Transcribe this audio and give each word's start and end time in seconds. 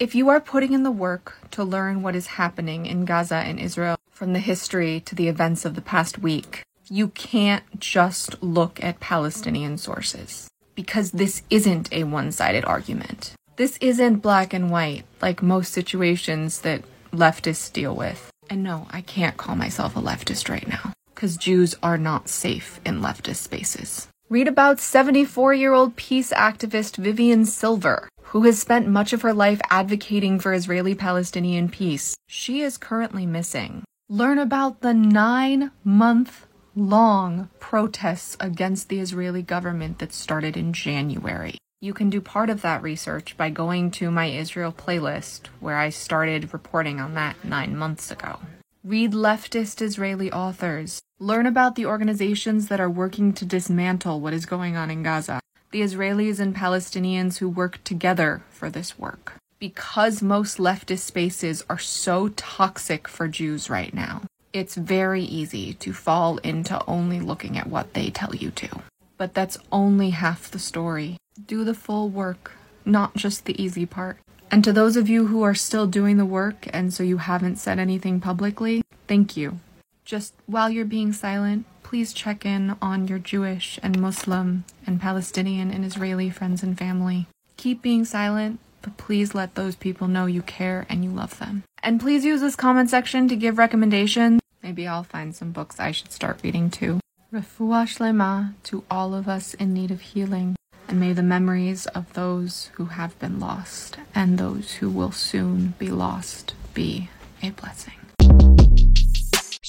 If 0.00 0.14
you 0.14 0.30
are 0.30 0.40
putting 0.40 0.72
in 0.72 0.82
the 0.82 0.90
work 0.90 1.36
to 1.50 1.62
learn 1.62 2.00
what 2.00 2.16
is 2.16 2.26
happening 2.26 2.86
in 2.86 3.04
Gaza 3.04 3.34
and 3.34 3.60
Israel 3.60 3.98
from 4.10 4.32
the 4.32 4.38
history 4.38 5.00
to 5.00 5.14
the 5.14 5.28
events 5.28 5.66
of 5.66 5.74
the 5.74 5.82
past 5.82 6.18
week, 6.18 6.62
you 6.88 7.08
can't 7.08 7.78
just 7.78 8.42
look 8.42 8.82
at 8.82 8.98
Palestinian 8.98 9.76
sources 9.76 10.48
because 10.74 11.10
this 11.10 11.42
isn't 11.50 11.92
a 11.92 12.04
one 12.04 12.32
sided 12.32 12.64
argument. 12.64 13.34
This 13.56 13.76
isn't 13.82 14.22
black 14.22 14.54
and 14.54 14.70
white 14.70 15.04
like 15.20 15.42
most 15.42 15.70
situations 15.70 16.62
that 16.62 16.82
leftists 17.12 17.70
deal 17.70 17.94
with. 17.94 18.30
And 18.48 18.62
no, 18.62 18.86
I 18.90 19.02
can't 19.02 19.36
call 19.36 19.54
myself 19.54 19.96
a 19.96 20.00
leftist 20.00 20.48
right 20.48 20.66
now 20.66 20.94
because 21.14 21.36
Jews 21.36 21.76
are 21.82 21.98
not 21.98 22.30
safe 22.30 22.80
in 22.86 23.02
leftist 23.02 23.42
spaces. 23.42 24.08
Read 24.30 24.46
about 24.48 24.78
74 24.80 25.54
year 25.54 25.74
old 25.74 25.96
peace 25.96 26.32
activist 26.32 26.96
Vivian 26.96 27.44
Silver, 27.44 28.08
who 28.30 28.44
has 28.44 28.60
spent 28.60 28.86
much 28.86 29.12
of 29.12 29.22
her 29.22 29.34
life 29.34 29.60
advocating 29.70 30.38
for 30.38 30.54
Israeli 30.54 30.94
Palestinian 30.94 31.68
peace. 31.68 32.16
She 32.28 32.60
is 32.60 32.78
currently 32.78 33.26
missing. 33.26 33.82
Learn 34.08 34.38
about 34.38 34.82
the 34.82 34.94
nine 34.94 35.72
month 35.82 36.46
long 36.76 37.50
protests 37.58 38.36
against 38.38 38.88
the 38.88 39.00
Israeli 39.00 39.42
government 39.42 39.98
that 39.98 40.12
started 40.12 40.56
in 40.56 40.72
January. 40.72 41.58
You 41.80 41.92
can 41.92 42.08
do 42.08 42.20
part 42.20 42.50
of 42.50 42.62
that 42.62 42.82
research 42.82 43.36
by 43.36 43.50
going 43.50 43.90
to 43.92 44.12
my 44.12 44.26
Israel 44.26 44.72
playlist, 44.72 45.48
where 45.58 45.76
I 45.76 45.88
started 45.88 46.52
reporting 46.52 47.00
on 47.00 47.14
that 47.14 47.44
nine 47.44 47.76
months 47.76 48.12
ago. 48.12 48.38
Read 48.84 49.12
leftist 49.12 49.82
Israeli 49.82 50.30
authors. 50.30 51.00
Learn 51.18 51.46
about 51.46 51.74
the 51.74 51.86
organizations 51.86 52.68
that 52.68 52.80
are 52.80 52.88
working 52.88 53.32
to 53.32 53.44
dismantle 53.44 54.20
what 54.20 54.32
is 54.32 54.46
going 54.46 54.76
on 54.76 54.88
in 54.88 55.02
Gaza 55.02 55.40
the 55.70 55.82
Israelis 55.82 56.40
and 56.40 56.54
Palestinians 56.54 57.38
who 57.38 57.48
work 57.48 57.82
together 57.84 58.42
for 58.50 58.70
this 58.70 58.98
work. 58.98 59.34
Because 59.58 60.22
most 60.22 60.58
leftist 60.58 61.00
spaces 61.00 61.64
are 61.68 61.78
so 61.78 62.28
toxic 62.28 63.06
for 63.06 63.28
Jews 63.28 63.70
right 63.70 63.92
now, 63.92 64.22
it's 64.52 64.74
very 64.74 65.22
easy 65.22 65.74
to 65.74 65.92
fall 65.92 66.38
into 66.38 66.82
only 66.86 67.20
looking 67.20 67.56
at 67.56 67.68
what 67.68 67.94
they 67.94 68.10
tell 68.10 68.34
you 68.34 68.50
to. 68.52 68.80
But 69.16 69.34
that's 69.34 69.58
only 69.70 70.10
half 70.10 70.50
the 70.50 70.58
story. 70.58 71.18
Do 71.46 71.62
the 71.62 71.74
full 71.74 72.08
work, 72.08 72.52
not 72.84 73.14
just 73.14 73.44
the 73.44 73.62
easy 73.62 73.86
part. 73.86 74.18
And 74.50 74.64
to 74.64 74.72
those 74.72 74.96
of 74.96 75.08
you 75.08 75.26
who 75.26 75.42
are 75.42 75.54
still 75.54 75.86
doing 75.86 76.16
the 76.16 76.24
work 76.24 76.66
and 76.72 76.92
so 76.92 77.04
you 77.04 77.18
haven't 77.18 77.56
said 77.56 77.78
anything 77.78 78.18
publicly, 78.18 78.82
thank 79.06 79.36
you. 79.36 79.60
Just 80.04 80.34
while 80.46 80.70
you're 80.70 80.84
being 80.84 81.12
silent, 81.12 81.66
please 81.90 82.12
check 82.12 82.46
in 82.46 82.76
on 82.80 83.08
your 83.08 83.18
Jewish 83.18 83.76
and 83.82 83.98
Muslim 84.00 84.64
and 84.86 85.00
Palestinian 85.00 85.72
and 85.72 85.84
Israeli 85.84 86.30
friends 86.30 86.62
and 86.62 86.78
family. 86.78 87.26
Keep 87.56 87.82
being 87.82 88.04
silent, 88.04 88.60
but 88.80 88.96
please 88.96 89.34
let 89.34 89.56
those 89.56 89.74
people 89.74 90.06
know 90.06 90.26
you 90.26 90.40
care 90.40 90.86
and 90.88 91.02
you 91.02 91.10
love 91.10 91.36
them. 91.40 91.64
And 91.82 91.98
please 91.98 92.24
use 92.24 92.40
this 92.40 92.54
comment 92.54 92.90
section 92.90 93.26
to 93.26 93.34
give 93.34 93.58
recommendations. 93.58 94.40
Maybe 94.62 94.86
I'll 94.86 95.02
find 95.02 95.34
some 95.34 95.50
books 95.50 95.80
I 95.80 95.90
should 95.90 96.12
start 96.12 96.38
reading 96.44 96.70
too. 96.70 97.00
Refuah 97.32 97.88
shlema 97.90 98.54
to 98.70 98.84
all 98.88 99.12
of 99.12 99.26
us 99.26 99.54
in 99.54 99.74
need 99.74 99.90
of 99.90 100.00
healing, 100.00 100.54
and 100.86 101.00
may 101.00 101.12
the 101.12 101.24
memories 101.24 101.86
of 101.86 102.12
those 102.12 102.70
who 102.74 102.84
have 102.84 103.18
been 103.18 103.40
lost 103.40 103.98
and 104.14 104.38
those 104.38 104.74
who 104.74 104.88
will 104.88 105.10
soon 105.10 105.74
be 105.80 105.90
lost 105.90 106.54
be 106.72 107.10
a 107.42 107.50
blessing. 107.50 107.94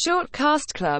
Shortcast 0.04 0.74
Club 0.74 1.00